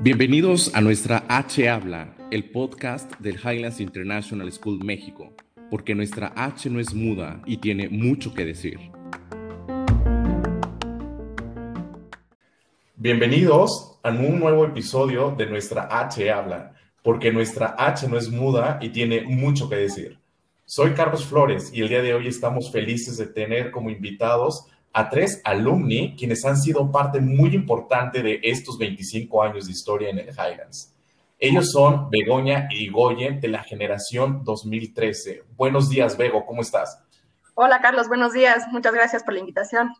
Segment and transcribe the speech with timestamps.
[0.00, 5.34] Bienvenidos a nuestra H Habla, el podcast del Highlands International School México,
[5.70, 8.78] porque nuestra H no es muda y tiene mucho que decir.
[12.96, 18.78] Bienvenidos a un nuevo episodio de nuestra H Habla, porque nuestra H no es muda
[18.80, 20.18] y tiene mucho que decir.
[20.64, 25.10] Soy Carlos Flores y el día de hoy estamos felices de tener como invitados a
[25.10, 30.20] tres alumni quienes han sido parte muy importante de estos 25 años de historia en
[30.20, 30.94] el Highlands.
[31.38, 35.42] Ellos son Begoña y Goyen de la generación 2013.
[35.56, 37.02] Buenos días, Bego, ¿cómo estás?
[37.54, 38.68] Hola, Carlos, buenos días.
[38.70, 39.90] Muchas gracias por la invitación.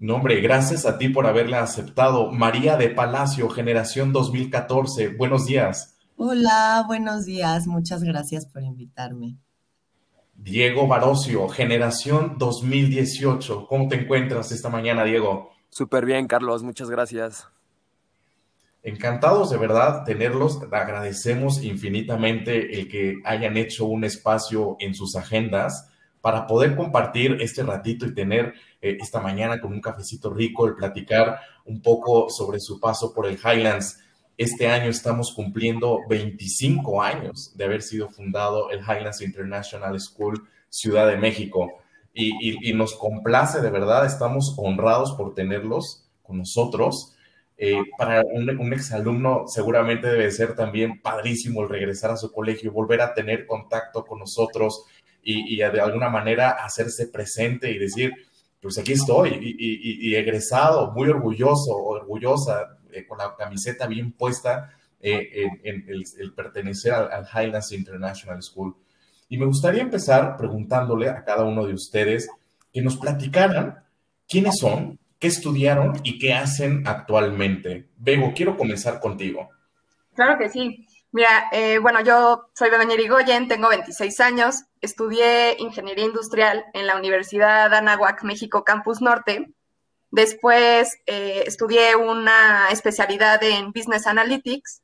[0.00, 2.30] No, hombre, gracias a ti por haberla aceptado.
[2.32, 5.08] María de Palacio, generación 2014.
[5.08, 5.96] Buenos días.
[6.16, 7.68] Hola, buenos días.
[7.68, 9.38] Muchas gracias por invitarme.
[10.38, 13.66] Diego Barocio, generación 2018.
[13.66, 15.50] ¿Cómo te encuentras esta mañana, Diego?
[15.68, 16.62] Súper bien, Carlos.
[16.62, 17.48] Muchas gracias.
[18.84, 20.60] Encantados de verdad tenerlos.
[20.70, 27.64] Agradecemos infinitamente el que hayan hecho un espacio en sus agendas para poder compartir este
[27.64, 32.60] ratito y tener eh, esta mañana con un cafecito rico, el platicar un poco sobre
[32.60, 33.98] su paso por el Highlands.
[34.38, 41.08] Este año estamos cumpliendo 25 años de haber sido fundado el Highlands International School Ciudad
[41.08, 41.72] de México.
[42.14, 47.16] Y, nos complace, de verdad, estamos honrados por tenerlos con nosotros.
[47.56, 52.70] Eh, para un, un exalumno seguramente debe ser también padrísimo el regresar a su colegio
[52.70, 54.84] y volver a tener contacto con nosotros
[55.20, 58.12] y, de alguna manera hacerse presente y decir,
[58.62, 64.74] pues aquí estoy y, y egresado, muy orgulloso, orgullosa eh, con la camiseta bien puesta
[65.00, 68.76] eh, en, el, pertenecer al, Highlands International School.
[69.28, 72.28] Y me gustaría empezar preguntándole a cada uno de ustedes
[72.72, 73.84] que nos platicaran
[74.28, 77.88] quiénes son, qué estudiaron y qué hacen actualmente.
[77.96, 79.50] Bego, quiero comenzar contigo.
[80.14, 80.86] Claro que sí.
[81.10, 86.96] Mira, eh, bueno, yo soy Begoña Irigoyen, tengo 26 años, estudié Ingeniería Industrial en la
[86.96, 89.54] Universidad Anáhuac, México, Campus Norte,
[90.10, 94.82] Después eh, estudié una especialidad en Business Analytics.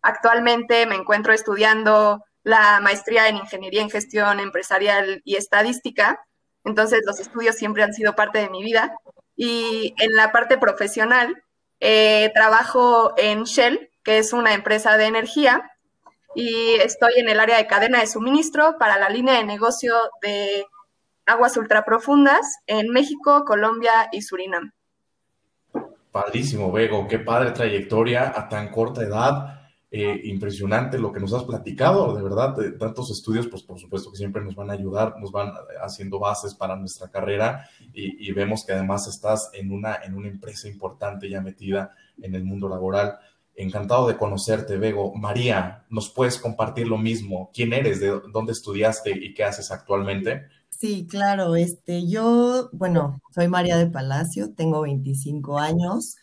[0.00, 6.24] Actualmente me encuentro estudiando la maestría en Ingeniería en Gestión Empresarial y Estadística.
[6.64, 8.96] Entonces los estudios siempre han sido parte de mi vida.
[9.36, 11.42] Y en la parte profesional,
[11.80, 15.68] eh, trabajo en Shell, que es una empresa de energía,
[16.34, 20.66] y estoy en el área de cadena de suministro para la línea de negocio de
[21.26, 24.72] aguas ultraprofundas en México, Colombia y Surinam.
[26.10, 29.58] Padrísimo, Bego, qué padre trayectoria a tan corta edad.
[29.94, 34.10] Eh, impresionante lo que nos has platicado, de verdad, de tantos estudios, pues por supuesto
[34.10, 35.52] que siempre nos van a ayudar, nos van
[35.82, 40.28] haciendo bases para nuestra carrera y, y, vemos que además estás en una, en una
[40.28, 43.18] empresa importante ya metida en el mundo laboral.
[43.54, 45.14] Encantado de conocerte, Bego.
[45.14, 47.50] María, ¿nos puedes compartir lo mismo?
[47.52, 48.00] ¿Quién eres?
[48.00, 50.46] ¿De dónde estudiaste y qué haces actualmente?
[50.82, 51.54] Sí, claro.
[51.54, 56.16] Este, yo, bueno, soy María de Palacio, tengo 25 años.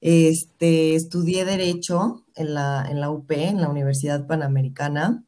[0.00, 5.24] Este, estudié Derecho en la, en la UP, en la Universidad Panamericana.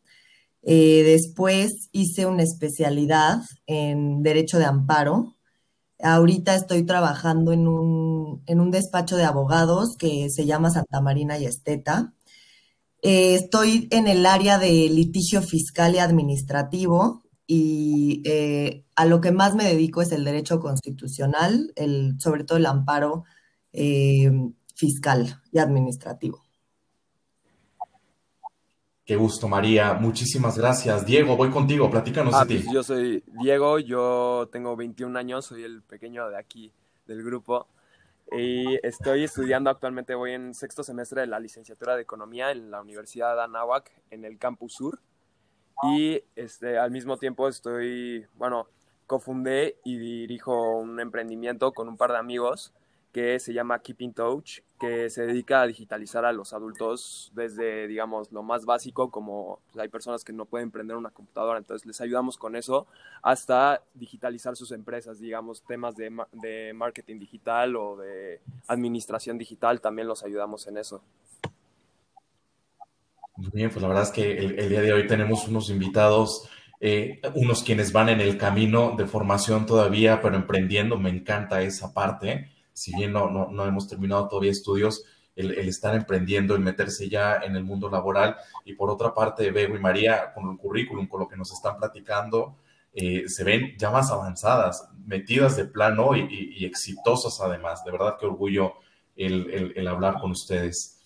[0.63, 5.37] Eh, después hice una especialidad en Derecho de Amparo.
[6.01, 11.37] Ahorita estoy trabajando en un, en un despacho de abogados que se llama Santa Marina
[11.37, 12.15] y Esteta.
[13.03, 19.33] Eh, estoy en el área de litigio fiscal y administrativo y eh, a lo que
[19.33, 23.25] más me dedico es el derecho constitucional, el, sobre todo el amparo
[23.73, 24.31] eh,
[24.75, 26.45] fiscal y administrativo.
[29.07, 29.95] Qué gusto, María.
[29.95, 31.07] Muchísimas gracias.
[31.07, 31.91] Diego, voy contigo.
[31.91, 32.63] Platícanos ah, de ti.
[32.63, 36.71] Pues yo soy Diego, yo tengo 21 años, soy el pequeño de aquí
[37.07, 37.67] del grupo
[38.31, 42.83] y estoy estudiando actualmente, voy en sexto semestre de la licenciatura de Economía en la
[42.83, 45.01] Universidad de Anáhuac, en el Campus Sur
[45.85, 48.67] y este, al mismo tiempo estoy, bueno,
[49.07, 52.73] cofundé y dirijo un emprendimiento con un par de amigos
[53.13, 58.31] que se llama Keeping Touch, que se dedica a digitalizar a los adultos desde, digamos,
[58.33, 62.01] lo más básico, como pues, hay personas que no pueden prender una computadora, entonces les
[62.01, 62.87] ayudamos con eso,
[63.23, 70.07] hasta digitalizar sus empresas, digamos, temas de, de marketing digital o de administración digital, también
[70.07, 71.03] los ayudamos en eso.
[73.39, 76.49] Muy bien, pues la verdad es que el, día de hoy tenemos unos invitados,
[76.81, 80.99] eh, unos quienes van en el camino de formación todavía, pero emprendiendo.
[80.99, 82.51] Me encanta esa parte.
[82.73, 85.05] Si bien no, no, hemos terminado todavía estudios,
[85.37, 88.37] el, estar emprendiendo, el meterse ya en el mundo laboral.
[88.65, 91.77] Y por otra parte, Bego y María, con el currículum, con lo que nos están
[91.79, 92.57] platicando,
[92.93, 97.85] eh, se ven ya más avanzadas, metidas de plano y, exitosas además.
[97.85, 98.73] De verdad que orgullo
[99.15, 100.98] el, hablar con ustedes.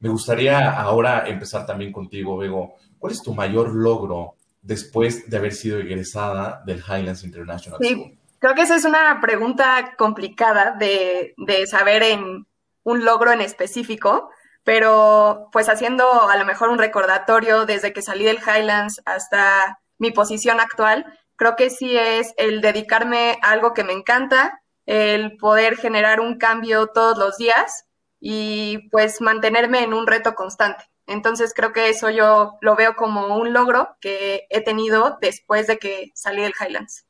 [0.00, 2.74] Me gustaría ahora empezar también contigo, Bego.
[2.98, 8.54] ¿Cuál es tu mayor logro después de haber sido egresada del Highlands International sí, Creo
[8.54, 12.46] que esa es una pregunta complicada de, de saber en
[12.84, 14.30] un logro en específico,
[14.62, 20.12] pero pues haciendo a lo mejor un recordatorio desde que salí del Highlands hasta mi
[20.12, 21.04] posición actual,
[21.34, 26.38] creo que sí es el dedicarme a algo que me encanta, el poder generar un
[26.38, 27.87] cambio todos los días
[28.20, 30.84] y pues mantenerme en un reto constante.
[31.06, 35.78] Entonces creo que eso yo lo veo como un logro que he tenido después de
[35.78, 37.06] que salí del Highlands.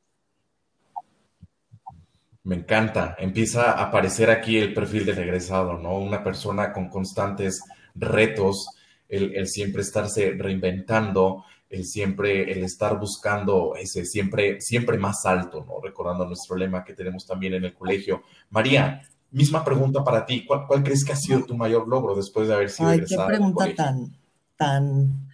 [2.43, 3.15] Me encanta.
[3.19, 5.97] Empieza a aparecer aquí el perfil del regresado, ¿no?
[5.97, 7.61] Una persona con constantes
[7.93, 8.69] retos,
[9.09, 15.65] el, el siempre estarse reinventando, el siempre, el estar buscando ese siempre, siempre más alto,
[15.67, 15.79] ¿no?
[15.81, 18.23] Recordando nuestro lema que tenemos también en el colegio.
[18.49, 20.45] María, misma pregunta para ti.
[20.45, 23.67] ¿Cuál, crees que ha sido tu mayor logro después de haber sido Ay, qué pregunta
[23.75, 24.17] tan,
[24.57, 25.29] tan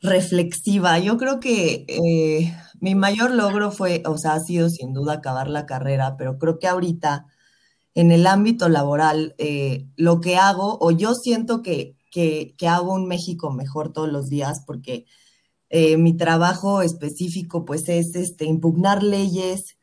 [0.00, 0.98] reflexiva.
[0.98, 5.48] Yo creo que eh, mi mayor logro fue, o sea, ha sido sin duda acabar
[5.48, 7.26] la carrera, pero creo que ahorita
[7.94, 12.92] en el ámbito laboral, eh, lo que hago, o yo siento que, que, que hago
[12.92, 15.06] un México mejor todos los días, porque
[15.70, 19.75] eh, mi trabajo específico pues es este, impugnar leyes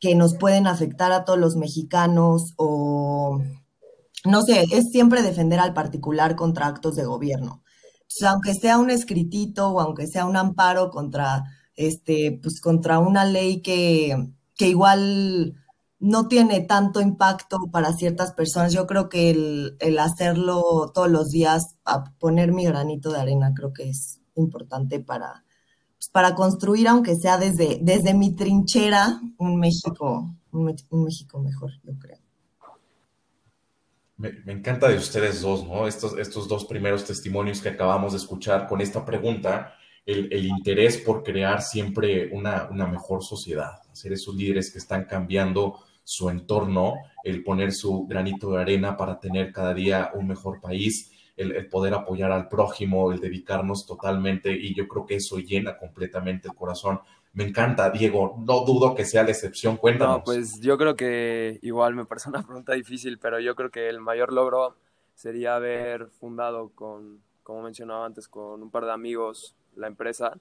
[0.00, 3.40] que nos pueden afectar a todos los mexicanos o,
[4.24, 7.62] no sé, es siempre defender al particular contra actos de gobierno.
[8.26, 11.44] aunque sea un escritito o aunque sea un amparo contra,
[11.74, 15.54] este, pues, contra una ley que, que igual
[15.98, 18.72] no tiene tanto impacto para ciertas personas.
[18.72, 23.52] Yo creo que el, el, hacerlo todos los días, a poner mi granito de arena,
[23.54, 25.45] creo que es importante para,
[26.12, 30.64] para construir, aunque sea desde, desde mi trinchera, un México, un,
[31.04, 32.18] México mejor, yo creo.
[34.16, 35.86] Me, encanta de ustedes dos, ¿no?
[35.86, 39.74] Estos, estos dos primeros testimonios que acabamos de escuchar con esta pregunta,
[40.06, 45.04] el, el interés por crear siempre una, una mejor sociedad, hacer esos líderes que están
[45.04, 46.94] cambiando su entorno,
[47.24, 51.94] el poner su granito de arena para tener cada día un mejor país el, poder
[51.94, 57.00] apoyar al prójimo, el dedicarnos totalmente y yo creo que eso llena completamente el corazón.
[57.32, 60.18] Me encanta, Diego, no dudo que sea la excepción, cuéntanos.
[60.18, 63.88] No, pues yo creo que igual me parece una pregunta difícil, pero yo creo que
[63.88, 64.76] el mayor logro
[65.14, 70.38] sería haber fundado con, como mencionaba antes, con un par de amigos la empresa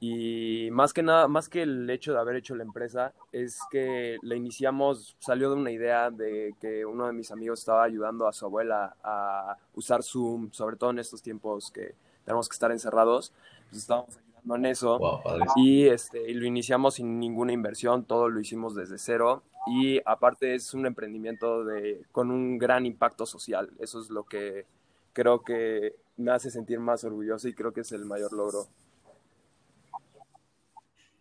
[0.00, 4.16] y más que nada, más que el hecho de haber hecho la empresa, es que
[4.22, 8.32] la iniciamos, salió de una idea de que uno de mis amigos estaba ayudando a
[8.32, 13.32] su abuela a usar Zoom, sobre todo en estos tiempos que tenemos que estar encerrados.
[13.70, 15.22] Pues estábamos ayudando en eso.
[15.56, 19.42] y, este, y lo iniciamos sin ninguna inversión, todo lo hicimos desde cero.
[19.66, 23.70] Y aparte es un emprendimiento de, con un gran impacto social.
[23.80, 24.64] Eso es lo que
[25.12, 28.68] creo que me hace sentir más orgulloso y creo que es el mayor logro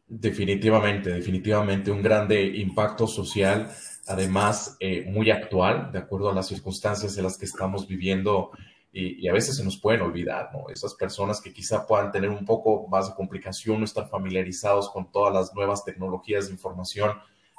[0.09, 3.69] Definitivamente, definitivamente un grande impacto social,
[4.07, 8.51] además eh, muy actual, de acuerdo a las circunstancias en las que estamos viviendo
[8.93, 10.69] y, a veces se nos pueden olvidar, ¿no?
[10.69, 15.11] Esas personas que quizá puedan tener un poco más de complicación, no estar familiarizados con
[15.11, 17.11] todas las nuevas tecnologías de información.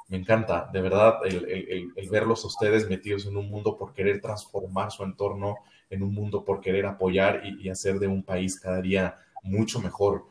[0.09, 4.91] Me encanta, de verdad, el, verlos a ustedes metidos en un mundo por querer transformar
[4.91, 5.57] su entorno,
[5.91, 10.25] en un mundo por querer apoyar y, hacer de un país cada día mucho mejor.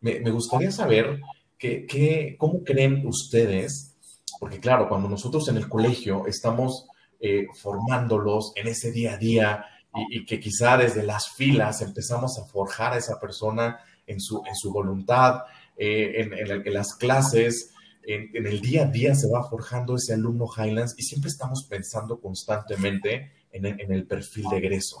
[0.00, 1.20] Me, me gustaría saber
[1.60, 3.94] ¿Qué, cómo creen ustedes?
[4.40, 6.86] Porque claro, cuando nosotros en el colegio estamos
[7.20, 9.64] eh, formándolos en ese día a día
[10.10, 14.56] y, que quizá desde las filas empezamos a forjar a esa persona en su, en
[14.56, 15.42] su voluntad,
[15.76, 17.74] eh, en, las clases,
[18.04, 22.18] en, el día a día se va forjando ese alumno Highlands y siempre estamos pensando
[22.20, 24.96] constantemente en, el perfil de egreso.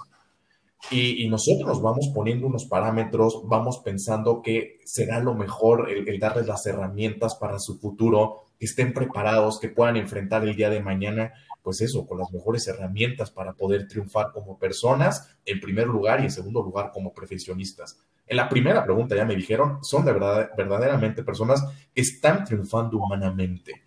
[0.90, 6.46] Y, nosotros nos vamos poniendo unos parámetros, vamos pensando que será lo mejor el, darles
[6.46, 11.32] las herramientas para su futuro, que estén preparados, que puedan enfrentar el día de mañana,
[11.62, 16.24] pues eso, con las mejores herramientas para poder triunfar como personas, en primer lugar, y
[16.24, 17.98] en segundo lugar como profesionistas.
[18.26, 22.96] En la primera pregunta ya me dijeron, son de verdad, verdaderamente personas que están triunfando
[22.96, 23.82] humanamente.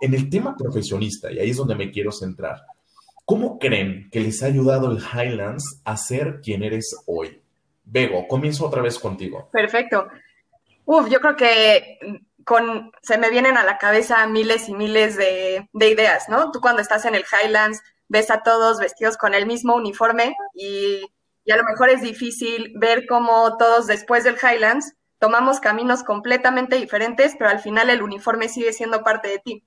[0.00, 2.62] En el tema profesionista, y ahí es donde me quiero centrar,
[3.28, 7.42] ¿Cómo creen que les ha ayudado el Highlands a ser quien eres hoy?
[7.84, 9.50] Bego, comienzo otra vez contigo.
[9.52, 10.08] Perfecto.
[10.86, 11.98] Uf, yo creo que
[12.42, 16.50] con, se me vienen a la cabeza miles y miles de, ideas, ¿no?
[16.52, 21.04] Tú cuando estás en el Highlands ves a todos vestidos con el mismo uniforme y,
[21.44, 26.76] y, a lo mejor es difícil ver cómo todos después del Highlands tomamos caminos completamente
[26.76, 29.64] diferentes, pero al final el uniforme sigue siendo parte de ti.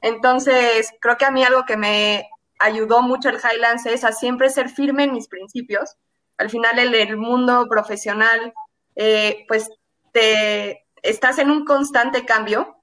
[0.00, 2.26] Entonces, creo que a mí algo que me
[2.62, 5.96] ayudó mucho el Highlands es a siempre ser firme en mis principios.
[6.38, 8.54] Al final, en el mundo profesional,
[8.96, 9.70] eh, pues
[10.12, 12.76] te estás en un constante cambio,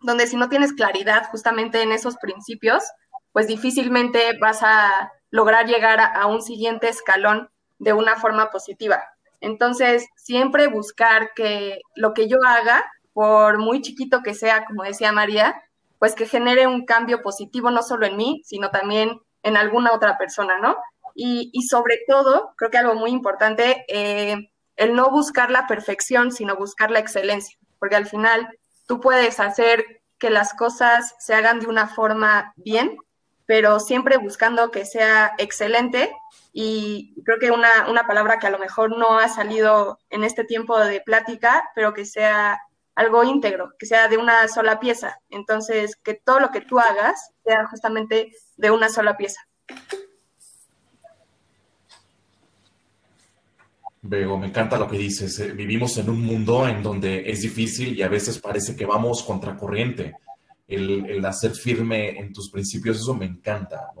[0.00, 2.82] donde si no tienes claridad justamente en esos principios,
[3.32, 7.48] pues difícilmente vas a lograr llegar a un siguiente escalón
[7.78, 9.02] de una forma positiva.
[9.40, 15.12] Entonces, siempre buscar que lo que yo haga, por muy chiquito que sea, como decía
[15.12, 15.62] María,
[16.02, 20.18] pues que genere un cambio positivo no solo en mí, sino también en alguna otra
[20.18, 20.76] persona, ¿no?
[21.14, 26.56] Y, sobre todo, creo que algo muy importante, eh, el no buscar la perfección, sino
[26.56, 28.48] buscar la excelencia, porque al final
[28.88, 32.96] tú puedes hacer que las cosas se hagan de una forma bien,
[33.46, 36.12] pero siempre buscando que sea excelente
[36.52, 40.42] y creo que una, una, palabra que a lo mejor no ha salido en este
[40.42, 42.60] tiempo de plática, pero que sea
[42.94, 45.18] algo íntegro, que sea de una sola pieza.
[45.30, 49.40] Entonces, que todo lo que tú hagas sea justamente de una sola pieza.
[54.02, 55.38] Vego, me encanta lo que dices.
[55.38, 59.22] Eh, vivimos en un mundo en donde es difícil y a veces parece que vamos
[59.22, 60.16] contracorriente.
[60.66, 63.92] El, el hacer firme en tus principios, eso me encanta.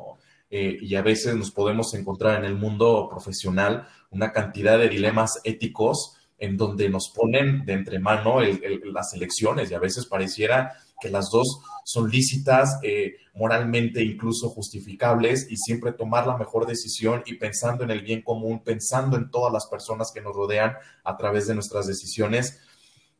[0.54, 5.40] Eh, y a veces nos podemos encontrar en el mundo profesional una cantidad de dilemas
[5.44, 11.30] éticos en donde nos ponen de entremano las elecciones y a veces pareciera que las
[11.30, 17.84] dos son lícitas, eh, moralmente incluso justificables y siempre tomar la mejor decisión y pensando
[17.84, 21.54] en el bien común, pensando en todas las personas que nos rodean a través de
[21.54, 22.58] nuestras decisiones.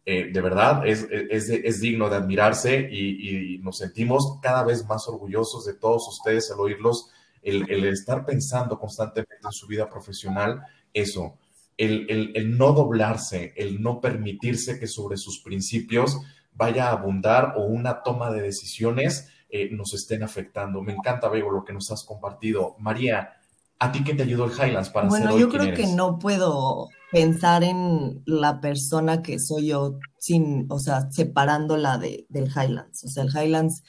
[0.04, 5.06] Eh, de verdad es, es, digno de admirarse y, y, nos sentimos cada vez más
[5.06, 7.12] orgullosos de todos ustedes al oírlos
[7.42, 10.62] el, estar pensando constantemente en su vida profesional,
[10.92, 11.38] eso,
[11.76, 16.18] el, no doblarse, el no permitirse que sobre sus principios
[16.52, 20.82] vaya a abundar o una toma de decisiones eh, nos estén afectando.
[20.82, 22.76] Me encanta, Bego, lo que nos has compartido.
[22.78, 23.32] María,
[23.78, 26.18] ¿a ti qué te ayudó el Highlands para bueno, ser hoy yo creo que no
[26.18, 33.04] puedo pensar en la persona que soy yo sin, o sea, separándola de, del Highlands.
[33.04, 33.82] O sea, el Highlands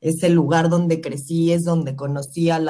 [0.00, 2.60] es el lugar donde crecí, es donde conocí a,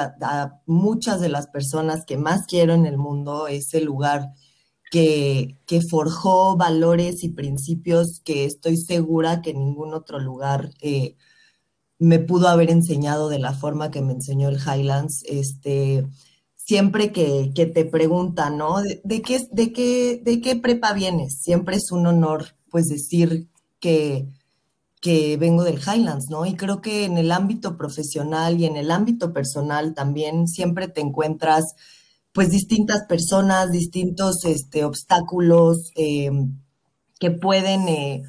[0.65, 4.29] muchas de las personas que más quiero en el mundo, es el lugar
[4.91, 5.55] que,
[5.89, 11.15] forjó valores y principios que estoy segura que ningún otro lugar eh,
[11.99, 15.23] me pudo haber enseñado de la forma que me enseñó el Highlands.
[15.27, 16.07] Este,
[16.55, 18.81] siempre que, te preguntan, ¿no?
[18.81, 21.39] ¿De, qué, de, qué, ¿De qué prepa vienes?
[21.41, 23.47] Siempre es un honor, pues, decir
[23.79, 24.27] que
[25.01, 26.45] que vengo del Highlands, ¿no?
[26.45, 31.01] Y creo que en el ámbito profesional y en el ámbito personal también siempre te
[31.01, 31.75] encuentras
[32.37, 36.29] pues distintas personas, distintos este, obstáculos eh,
[37.19, 38.21] que pueden eh,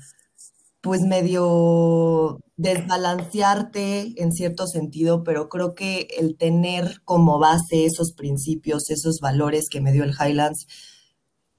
[0.81, 8.89] pues medio desbalancearte en cierto sentido, pero creo que el tener como base esos principios,
[8.89, 10.67] esos valores que me dio el Highlands,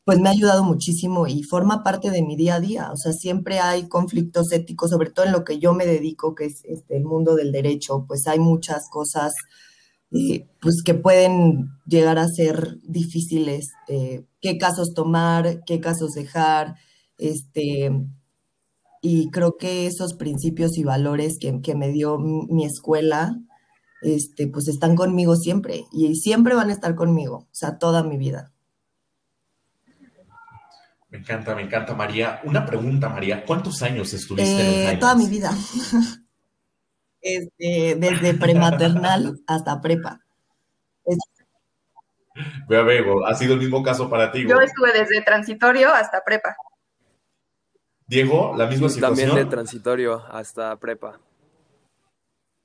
[0.03, 2.91] pues me ha ayudado muchísimo y forma parte de mi día a día.
[2.91, 6.45] O sea, siempre hay conflictos éticos, sobre todo en lo que yo me dedico, que
[6.45, 9.35] es este, el mundo del derecho, pues hay muchas cosas
[10.11, 13.71] eh, pues que pueden llegar a ser difíciles.
[13.87, 16.75] Eh, qué casos tomar, qué casos dejar,
[17.17, 17.91] este,
[19.01, 23.37] y creo que esos principios y valores que, que me dio mi escuela,
[24.01, 28.17] este, pues están conmigo siempre y siempre van a estar conmigo, o sea, toda mi
[28.17, 28.53] vida.
[31.09, 32.39] Me encanta, me encanta, María.
[32.43, 33.43] Una pregunta, María.
[33.43, 35.51] ¿Cuántos años estuviste en el eh, Toda mi vida.
[37.21, 40.21] Este, desde prematernal hasta prepa.
[42.67, 44.47] Vea, Bego, ha sido el mismo caso para ti.
[44.47, 46.55] Yo estuve desde transitorio hasta prepa.
[48.07, 49.29] Diego, la misma situación.
[49.29, 51.19] También de transitorio hasta prepa.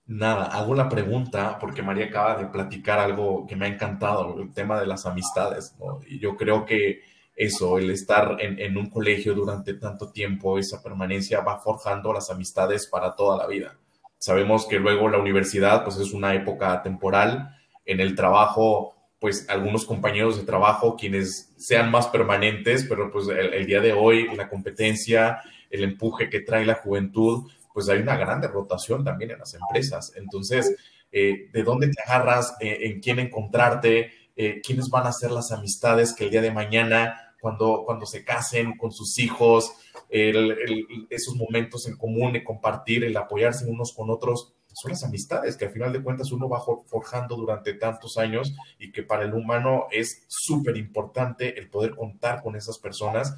[0.06, 4.52] Nada, hago la pregunta porque María acaba de platicar algo que me ha encantado, el
[4.52, 5.74] tema de las amistades.
[6.06, 7.02] Y yo creo que
[7.34, 12.86] eso, el estar en, un colegio durante tanto tiempo, esa permanencia va forjando las amistades
[12.86, 13.78] para toda la vida.
[14.24, 17.54] Sabemos que luego la universidad, pues es una época temporal,
[17.84, 23.66] en el trabajo, pues algunos compañeros de trabajo, quienes sean más permanentes, pero pues el,
[23.66, 28.42] día de hoy, la competencia, el empuje que trae la juventud, pues hay una gran
[28.44, 30.14] rotación también en las empresas.
[30.16, 30.74] Entonces,
[31.12, 32.56] eh, ¿de dónde te agarras?
[32.60, 34.10] Eh, ¿En quién encontrarte?
[34.36, 38.24] Eh, quiénes van a ser las amistades que el día de mañana, cuando, cuando se
[38.24, 39.70] casen con sus hijos,
[40.08, 45.66] esos momentos en común, de compartir, el apoyarse unos con otros, son las amistades que
[45.66, 49.88] al final de cuentas uno va forjando durante tantos años y que para el humano
[49.90, 53.36] es súper importante el poder contar con esas personas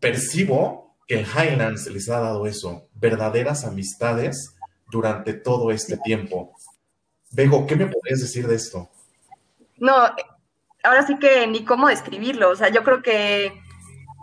[0.00, 4.56] percibo que el Highlands les ha dado eso, verdaderas amistades
[4.90, 6.52] durante todo este tiempo.
[7.30, 8.90] Bego, ¿qué me podrías decir de esto?
[9.78, 9.94] No,
[10.82, 12.50] ahora sí que ni cómo describirlo.
[12.50, 13.52] O sea, yo creo que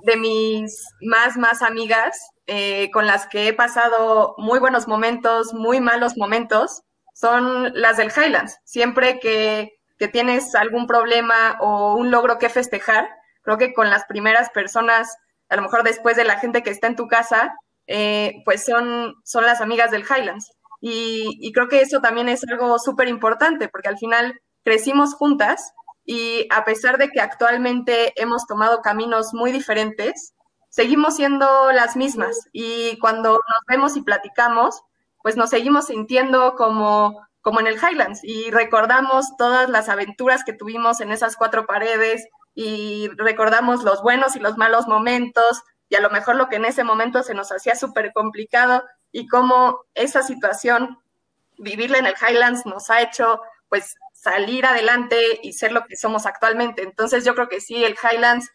[0.03, 5.81] de mis más, más amigas, eh, con las que he pasado muy buenos momentos, muy
[5.81, 6.81] malos momentos,
[7.13, 8.59] son las del Highlands.
[8.63, 13.09] Siempre que, que tienes algún problema o un logro que festejar,
[13.41, 15.17] creo que con las primeras personas,
[15.49, 17.55] a lo mejor después de la gente que está en tu casa,
[17.87, 20.51] eh, pues son, son las amigas del Highlands.
[20.79, 25.73] Y, y creo que eso también es algo súper importante, porque al final crecimos juntas
[26.07, 30.33] y a pesar de que actualmente hemos tomado caminos muy diferentes,
[30.69, 32.47] seguimos siendo las mismas.
[32.53, 34.81] Y cuando nos vemos y platicamos,
[35.21, 40.53] pues nos seguimos sintiendo como, como en el Highlands y recordamos todas las aventuras que
[40.53, 46.01] tuvimos en esas cuatro paredes y recordamos los buenos y los malos momentos y a
[46.01, 50.23] lo mejor lo que en ese momento se nos hacía súper complicado y cómo esa
[50.23, 50.99] situación,
[51.57, 56.25] vivirla en el Highlands nos ha hecho pues salir adelante y ser lo que somos
[56.25, 56.81] actualmente.
[56.81, 58.49] Entonces yo creo que sí, el Highlands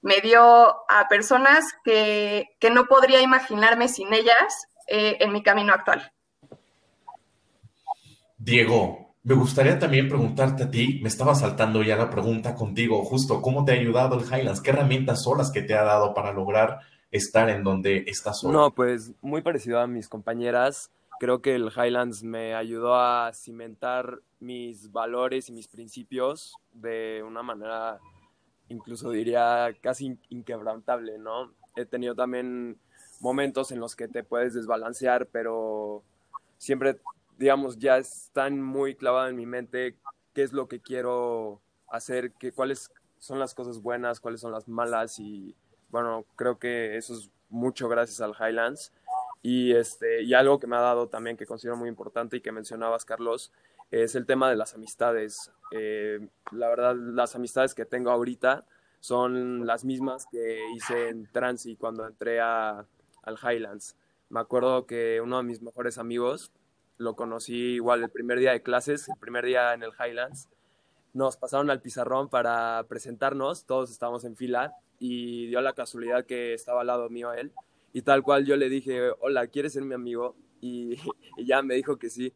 [0.00, 5.72] me dio a personas que, que no podría imaginarme sin ellas eh, en mi camino
[5.72, 6.10] actual.
[8.38, 13.40] Diego, me gustaría también preguntarte a ti, me estaba saltando ya la pregunta contigo, justo,
[13.40, 14.60] ¿cómo te ha ayudado el Highlands?
[14.60, 16.80] ¿Qué herramientas son las que te ha dado para lograr
[17.10, 18.52] estar en donde estás hoy?
[18.52, 20.90] No, pues muy parecido a mis compañeras.
[21.20, 27.42] Creo que el Highlands me ayudó a cimentar mis valores y mis principios de una
[27.42, 28.00] manera,
[28.68, 31.52] incluso diría, casi inquebrantable, ¿no?
[31.76, 32.78] He tenido también
[33.20, 36.02] momentos en los que te puedes desbalancear, pero
[36.58, 36.98] siempre,
[37.38, 39.96] digamos, ya están muy clavado en mi mente
[40.34, 44.68] qué es lo que quiero hacer, qué, cuáles son las cosas buenas, cuáles son las
[44.68, 45.54] malas y
[45.88, 48.92] bueno, creo que eso es mucho gracias al Highlands.
[49.46, 52.50] Y, este, y algo que me ha dado también que considero muy importante y que
[52.50, 53.52] mencionabas, Carlos,
[53.90, 55.52] es el tema de las amistades.
[55.70, 58.64] Eh, la verdad, las amistades que tengo ahorita
[59.00, 62.86] son las mismas que hice en Transi cuando entré a,
[63.22, 63.96] al Highlands.
[64.30, 66.50] Me acuerdo que uno de mis mejores amigos
[66.96, 70.48] lo conocí igual el primer día de clases, el primer día en el Highlands.
[71.12, 76.54] Nos pasaron al pizarrón para presentarnos, todos estábamos en fila y dio la casualidad que
[76.54, 77.52] estaba al lado mío él
[77.94, 80.36] y tal cual yo le dije, hola, ¿quieres ser mi amigo?
[80.66, 80.96] Y,
[81.44, 82.32] ya me dijo que sí.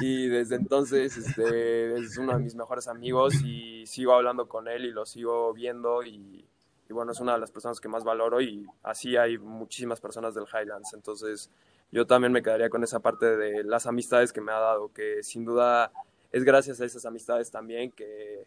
[0.00, 4.84] Y desde entonces este, es uno de mis mejores amigos y sigo hablando con él
[4.84, 6.46] y lo sigo viendo y,
[6.88, 10.36] y, bueno, es una de las personas que más valoro y así hay muchísimas personas
[10.36, 10.94] del Highlands.
[10.94, 11.50] Entonces
[11.90, 15.24] yo también me quedaría con esa parte de las amistades que me ha dado, que
[15.24, 15.90] sin duda
[16.30, 18.46] es gracias a esas amistades también que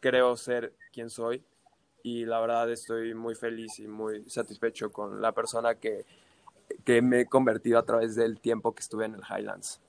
[0.00, 1.42] creo ser quien soy
[2.02, 6.04] y la verdad estoy muy feliz y muy satisfecho con la persona que,
[6.84, 9.80] que me he convertido a través del tiempo que estuve en el Highlands.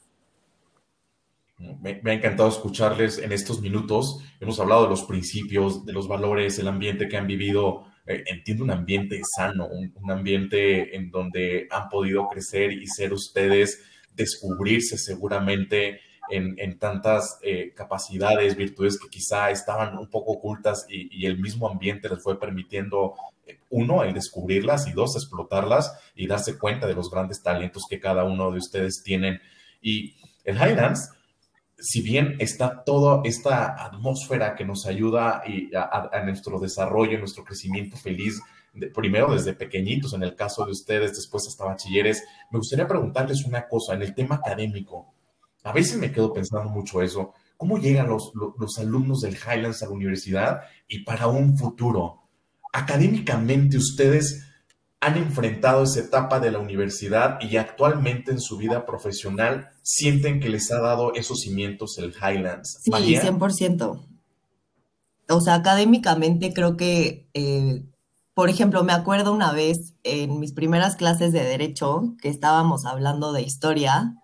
[1.82, 4.20] Me, ha encantado escucharles en estos minutos.
[4.40, 7.86] Hemos hablado de los principios, de los valores, el ambiente que han vivido.
[8.08, 13.14] Eh, entiendo un ambiente sano, un, un, ambiente en donde han podido crecer y ser
[13.14, 13.84] ustedes,
[14.16, 21.40] descubrirse seguramente en, tantas eh, capacidades, virtudes que quizá estaban un poco ocultas y, el
[21.40, 23.16] mismo ambiente les fue permitiendo,
[23.46, 28.00] eh, uno, el descubrirlas y dos, explotarlas y darse cuenta de los grandes talentos que
[28.00, 29.40] cada uno de ustedes tienen.
[29.82, 31.12] Y el Highlands,
[31.78, 38.42] si bien está toda esta atmósfera que nos ayuda a, nuestro desarrollo, nuestro crecimiento feliz,
[38.94, 43.68] primero desde pequeñitos, en el caso de ustedes, después hasta bachilleres, me gustaría preguntarles una
[43.68, 45.14] cosa en el tema académico.
[45.64, 47.34] A veces me quedo pensando mucho eso.
[47.58, 52.24] ¿Cómo llegan los, los, alumnos del Highlands a la universidad y para un futuro?
[52.74, 54.48] Académicamente ustedes
[55.00, 60.50] han enfrentado esa etapa de la universidad y actualmente en su vida profesional sienten que
[60.50, 62.80] les ha dado esos cimientos el Highlands.
[62.82, 64.00] Sí, 100%.
[65.30, 67.84] O sea, académicamente creo que, eh,
[68.34, 73.34] por ejemplo, me acuerdo una vez en mis primeras clases de derecho que estábamos hablando
[73.34, 74.21] de historia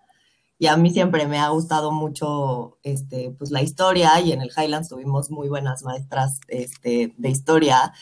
[0.58, 4.50] y a mí siempre me ha gustado mucho este, pues, la historia y en el
[4.56, 7.92] Highlands tuvimos muy buenas maestras este, de historia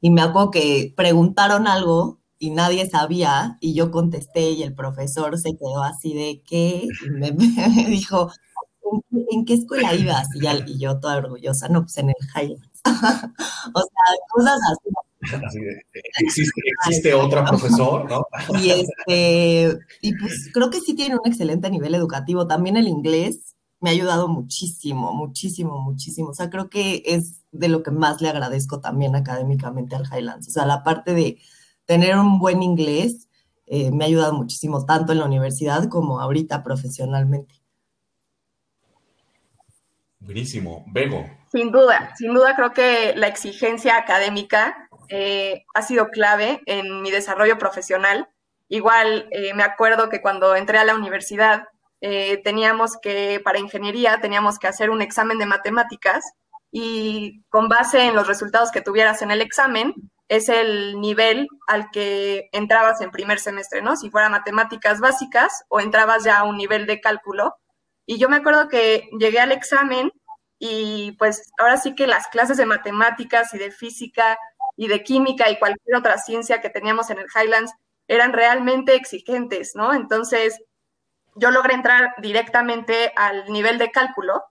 [0.00, 5.38] y me acuerdo que preguntaron algo y nadie sabía y yo contesté y el profesor
[5.38, 7.30] se quedó así de qué y me,
[7.88, 8.30] dijo,
[9.30, 10.28] ¿en qué escuela ibas?
[10.34, 12.80] Y, y yo toda orgullosa, no, pues en el Highlands.
[12.84, 14.90] o sea, cosas así
[16.20, 18.26] existe, existe otra profesor, ¿no?
[18.60, 22.46] Y este, y pues creo que sí tiene un excelente nivel educativo.
[22.46, 26.30] También el inglés me ha ayudado muchísimo, muchísimo, muchísimo.
[26.30, 30.48] O sea, creo que es de lo que más le agradezco también académicamente al Highlands.
[30.48, 31.38] O sea, la parte de
[31.84, 33.28] tener un buen inglés
[33.66, 37.54] eh, me ha ayudado muchísimo, tanto en la universidad como ahorita profesionalmente.
[40.20, 40.84] Buenísimo.
[40.88, 41.24] Bego.
[41.50, 47.10] Sin duda, sin duda creo que la exigencia académica eh, ha sido clave en mi
[47.10, 48.28] desarrollo profesional.
[48.68, 51.64] Igual eh, me acuerdo que cuando entré a la universidad
[52.42, 56.24] teníamos que, para ingeniería, teníamos que hacer un examen de matemáticas
[56.72, 59.94] y con base en los resultados que tuvieras en el examen,
[60.28, 63.96] es el nivel al que entrabas en primer semestre, ¿no?
[63.96, 67.54] Si fuera matemáticas básicas o entrabas ya a un nivel de cálculo.
[68.06, 70.10] Y yo me acuerdo que llegué al examen
[70.58, 74.38] y pues ahora sí que las clases de matemáticas y de física
[74.76, 77.72] y de química y cualquier otra ciencia que teníamos en el Highlands
[78.08, 79.94] eran realmente exigentes, ¿no?
[79.94, 80.58] Entonces,
[81.34, 84.42] yo logré entrar directamente al nivel de cálculo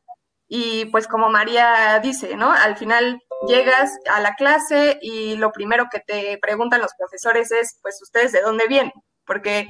[0.47, 2.51] y pues como María dice, ¿no?
[2.51, 7.79] Al final llegas a la clase y lo primero que te preguntan los profesores es,
[7.81, 8.91] pues, ¿ustedes de dónde vienen?
[9.25, 9.67] Porque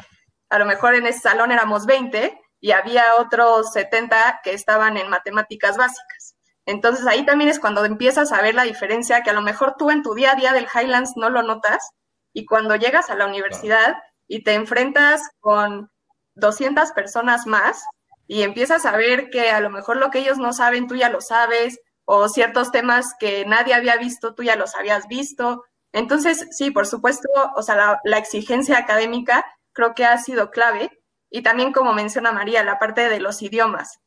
[0.49, 5.09] a lo mejor en ese salón éramos 20 y había otros 70 que estaban en
[5.09, 6.30] matemáticas básicas.
[6.71, 9.91] Entonces ahí también es cuando empiezas a ver la diferencia que a lo mejor tú
[9.91, 11.91] en tu día a día del Highlands no lo notas
[12.33, 15.91] y cuando llegas a la universidad y te enfrentas con
[16.35, 17.83] 200 personas más,
[18.27, 21.09] y empiezas a ver que a lo mejor lo que ellos no saben, tú ya
[21.09, 25.65] lo sabes, o ciertos temas que nadie había visto, tú ya los habías visto.
[25.91, 30.89] Entonces, sí, por supuesto, o sea, la, exigencia académica creo que ha sido clave.
[31.29, 33.99] Y también, como menciona María, la parte de los idiomas.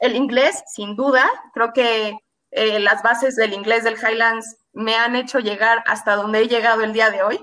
[0.00, 2.18] El inglés, sin duda, creo que
[2.50, 6.82] eh, las bases del inglés del Highlands me han hecho llegar hasta donde he llegado
[6.82, 7.38] el día de hoy.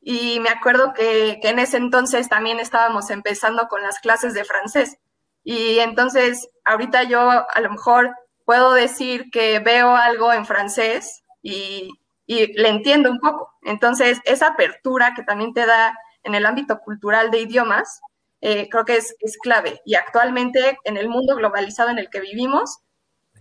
[0.00, 4.44] Y me acuerdo que, que en ese entonces también estábamos empezando con las clases de
[4.44, 4.96] francés.
[5.44, 11.90] Y entonces, ahorita yo a lo mejor puedo decir que veo algo en francés y,
[12.26, 13.52] le entiendo un poco.
[13.62, 18.00] Entonces, esa apertura que también te da en el ámbito cultural de idiomas,
[18.40, 19.80] eh, creo que es, clave.
[19.84, 22.78] Y actualmente, en el mundo globalizado en el que vivimos,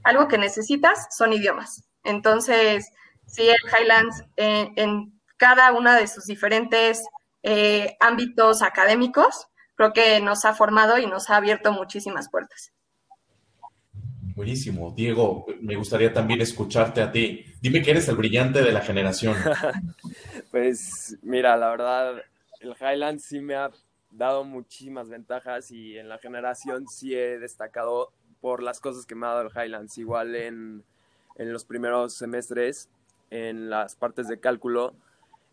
[0.04, 1.84] algo que necesitas son idiomas.
[2.04, 2.90] Entonces,
[3.26, 7.04] sí, el Highlands eh, en cada uno de sus diferentes
[7.44, 9.48] eh, ámbitos académicos
[9.80, 12.74] creo que nos ha formado y nos ha abierto muchísimas puertas.
[14.36, 14.92] Buenísimo.
[14.92, 17.46] Diego, me gustaría también escucharte a ti.
[17.62, 19.38] Dime que eres el brillante de la generación.
[20.52, 22.22] pues mira, la verdad,
[22.60, 23.72] el Highland sí me ha
[24.12, 29.26] dado muchísimas ventajas y en la generación sí he destacado por las cosas que me
[29.26, 29.98] ha dado el Highlands.
[29.98, 30.84] Igual en,
[31.36, 32.90] en los primeros semestres,
[33.30, 34.94] en las partes de cálculo,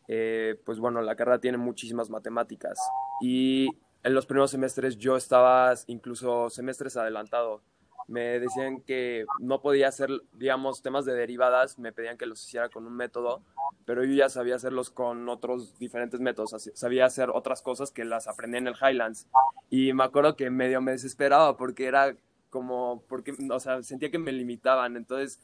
[0.08, 2.78] eh, pues bueno, la carrera tiene muchísimas matemáticas
[3.20, 3.68] y
[4.02, 7.60] en los primeros semestres yo estaba incluso semestres adelantado.
[8.08, 12.68] Me decían que no podía hacer, digamos, temas de derivadas, me pedían que los hiciera
[12.68, 13.42] con un método,
[13.84, 18.28] pero yo ya sabía hacerlos con otros diferentes métodos, sabía hacer otras cosas que las
[18.28, 19.26] aprendí en el Highlands.
[19.70, 22.16] Y me acuerdo que medio me desesperaba porque era
[22.50, 25.40] como, porque, o sea, sentía que me limitaban, entonces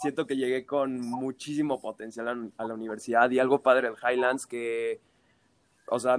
[0.00, 5.00] siento que llegué con muchísimo potencial a, la universidad y algo padre del Highlands que,
[5.88, 6.18] o sea,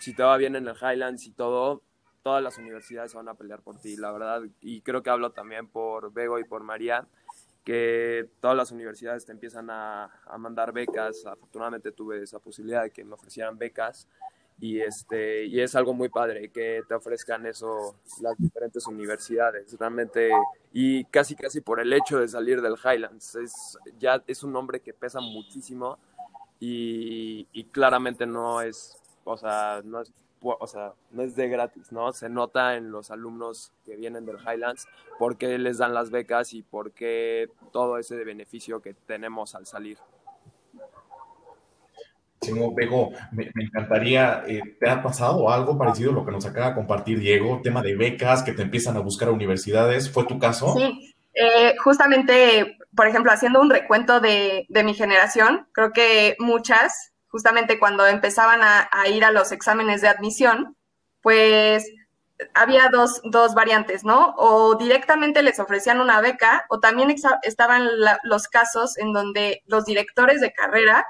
[0.00, 1.82] si te va bien en el Highlands y todo,
[2.26, 4.42] todas las universidades van a pelear por ti, la verdad.
[4.60, 7.06] Y creo que hablo también por Bego y por María,
[7.62, 11.24] que todas las universidades te empiezan a, mandar becas.
[11.24, 14.08] Afortunadamente tuve esa posibilidad de que me ofrecieran becas.
[14.58, 20.32] Y, este, y es algo muy padre que te ofrezcan eso las diferentes universidades, realmente,
[20.72, 24.80] y casi casi por el hecho de salir del Highlands, es, ya es un nombre
[24.80, 26.00] que pesa muchísimo
[26.58, 31.92] y, y claramente no es o sea, no es, o sea, no es de gratis,
[31.92, 32.12] ¿no?
[32.12, 34.86] Se nota en los alumnos que vienen del Highlands
[35.18, 39.66] por qué les dan las becas y por qué todo ese beneficio que tenemos al
[39.66, 39.98] salir.
[42.42, 46.68] Sí, Pego, me, encantaría, eh, ¿te ha pasado algo parecido a lo que nos acaba
[46.68, 47.60] de compartir Diego?
[47.62, 50.74] Tema de becas que te empiezan a buscar a universidades, ¿fue tu caso?
[50.74, 57.14] Sí, eh, justamente, por ejemplo, haciendo un recuento de, de mi generación, creo que muchas
[57.28, 60.76] justamente cuando empezaban a, ir a los exámenes de admisión,
[61.22, 61.86] pues
[62.54, 63.22] había dos,
[63.54, 64.34] variantes, ¿no?
[64.36, 67.88] O directamente les ofrecían una beca, o también estaban
[68.22, 71.06] los casos en donde los directores de carrera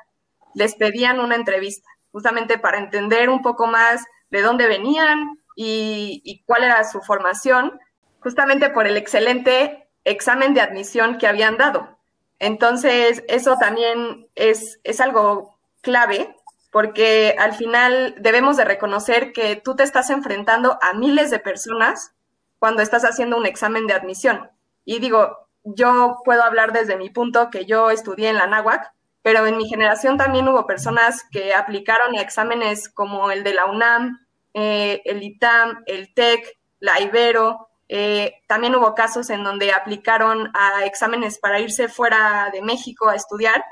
[0.55, 6.43] les pedían una entrevista, justamente para entender un poco más de dónde venían y, y
[6.45, 7.79] cuál era su formación,
[8.21, 11.99] justamente por el excelente examen de admisión que habían dado.
[12.39, 15.56] Entonces, eso también es, es algo
[15.87, 16.35] clave
[16.72, 22.12] porque al final debemos de reconocer que tú te estás enfrentando a miles de personas
[22.59, 24.51] cuando estás haciendo un examen de admisión.
[24.85, 29.46] Y digo, yo puedo hablar desde mi punto que yo estudié en la NAWAC, pero
[29.46, 34.27] en mi generación también hubo personas que aplicaron a exámenes como el de la UNAM,
[34.53, 37.68] eh, el ITAM, el TEC, la Ibero.
[37.88, 43.14] Eh, también hubo casos en donde aplicaron a exámenes para irse fuera de México a
[43.14, 43.64] estudiar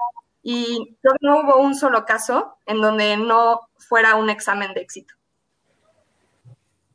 [0.46, 5.14] y no hubo un solo caso en donde no fuera un examen de éxito.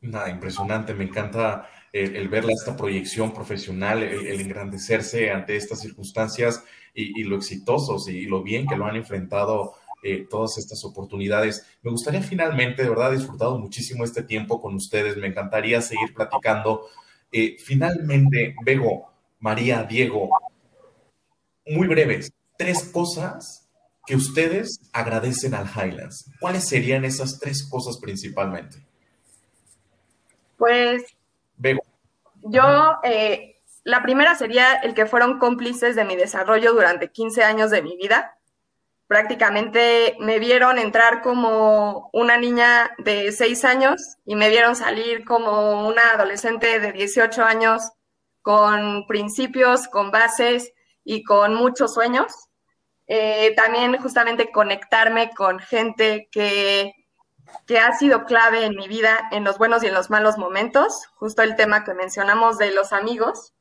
[0.01, 7.23] Nada, impresionante, me encanta el, ver esta proyección profesional, el, engrandecerse ante estas circunstancias y,
[7.23, 11.65] lo exitosos y, lo bien que lo han enfrentado eh, todas estas oportunidades.
[11.81, 16.87] Me gustaría finalmente, de verdad, disfrutado muchísimo este tiempo con ustedes, me encantaría seguir platicando.
[17.31, 20.29] Eh, finalmente, Bego, María, Diego,
[21.65, 23.69] muy breves, tres cosas
[24.05, 26.29] que ustedes agradecen al Highlands.
[26.41, 28.85] ¿Cuáles serían esas tres cosas principalmente?
[30.57, 31.03] Pues
[32.41, 37.71] yo, eh, la primera sería el que fueron cómplices de mi desarrollo durante 15 años
[37.71, 38.37] de mi vida.
[39.07, 45.87] Prácticamente me vieron entrar como una niña de 6 años y me vieron salir como
[45.87, 47.83] una adolescente de 18 años
[48.41, 50.73] con principios, con bases
[51.05, 52.48] y con muchos sueños.
[53.11, 56.93] Eh, también justamente conectarme con gente que
[57.65, 61.07] que ha sido clave en mi vida en los buenos y en los malos momentos,
[61.15, 63.53] justo el tema que mencionamos de los amigos,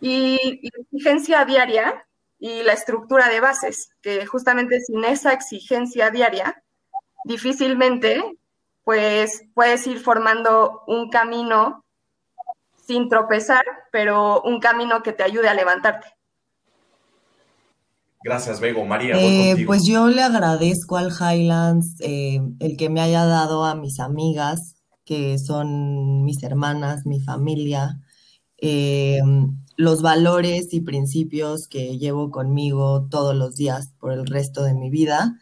[0.00, 2.06] y la exigencia diaria
[2.38, 6.62] y la estructura de bases, que justamente sin esa exigencia diaria,
[7.24, 8.22] difícilmente
[8.84, 11.84] pues puedes ir formando un camino
[12.86, 16.15] sin tropezar, pero un camino que te ayude a levantarte.
[18.22, 18.84] Gracias, Bego.
[18.84, 23.74] María, eh, pues yo le agradezco al Highlands eh, el que me haya dado a
[23.74, 24.74] mis amigas,
[25.04, 28.00] que son mis hermanas, mi familia,
[28.58, 29.20] eh,
[29.76, 34.90] los valores y principios que llevo conmigo todos los días por el resto de mi
[34.90, 35.38] vida.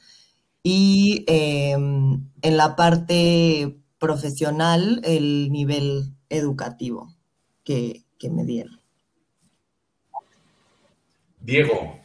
[0.62, 7.14] Y en la parte profesional, el nivel educativo
[7.64, 8.80] que, que me dieron.
[11.40, 11.98] Diego,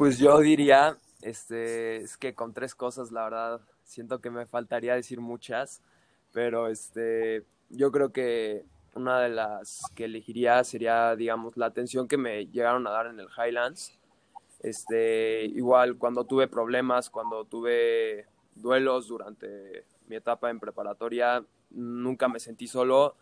[0.00, 4.94] pues yo diría, este, es que con tres cosas, la verdad, siento que me faltaría
[4.94, 5.82] decir muchas,
[6.32, 12.16] pero este, yo creo que una de las que elegiría sería, digamos, la atención que
[12.16, 13.98] me llegaron a dar en el Highlands.
[14.60, 22.40] Este, igual cuando tuve problemas, cuando tuve duelos durante mi etapa en preparatoria, nunca me
[22.40, 23.16] sentí solo.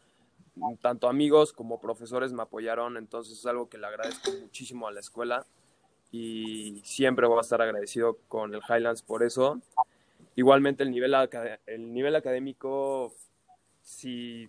[0.80, 5.00] Tanto amigos como profesores me apoyaron, entonces es algo que le agradezco muchísimo a la
[5.00, 5.44] escuela
[6.10, 9.60] y siempre voy a estar agradecido con el Highlands por eso.
[10.36, 11.14] Igualmente el nivel,
[11.66, 13.12] el nivel académico,
[13.82, 14.48] si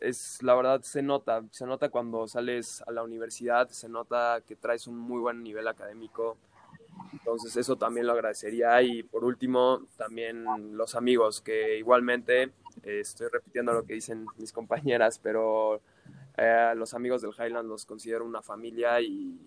[0.00, 4.56] es la verdad se nota, se nota cuando sales a la universidad, se nota que
[4.56, 6.36] traes un muy buen nivel académico.
[7.12, 10.44] Entonces eso también lo agradecería y por último también
[10.76, 12.42] los amigos que igualmente
[12.82, 15.80] eh, estoy repitiendo lo que dicen mis compañeras, pero
[16.36, 19.38] eh, los amigos del Highland los considero una familia y,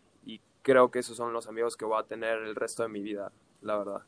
[0.68, 3.32] creo que esos son los amigos que voy a tener el resto de mi vida,
[3.62, 4.02] la verdad.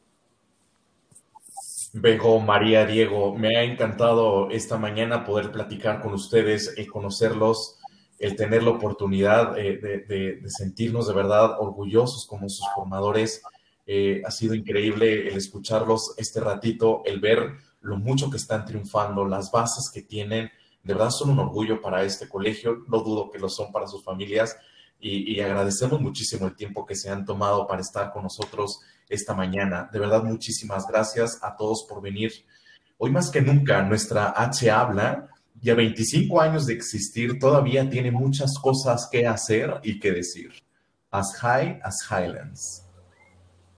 [1.93, 7.80] Bego, María, Diego, me ha encantado esta mañana poder platicar con ustedes, el conocerlos,
[8.19, 13.41] el tener la oportunidad eh, de, sentirnos de verdad orgullosos como sus formadores.
[13.88, 19.24] Eh, ha sido increíble el escucharlos este ratito, el ver lo mucho que están triunfando,
[19.24, 20.52] las bases que tienen.
[20.84, 24.04] De verdad son un orgullo para este colegio, no dudo que lo son para sus
[24.04, 24.58] familias
[24.99, 29.89] y, agradecemos muchísimo el tiempo que se han tomado para estar con nosotros esta mañana.
[29.91, 32.31] De verdad, muchísimas gracias a todos por venir.
[32.97, 35.29] Hoy más que nunca, nuestra H habla
[35.62, 40.51] y a 25 años de existir todavía tiene muchas cosas que hacer y que decir.
[41.12, 42.88] As high as Highlands.